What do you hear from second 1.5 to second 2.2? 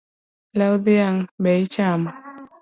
ichamo?